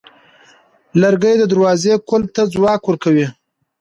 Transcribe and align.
لرګی 1.01 1.35
د 1.39 1.43
دروازې 1.51 1.93
قلف 2.09 2.29
ته 2.35 2.43
ځواک 2.53 2.81
ورکوي. 2.85 3.27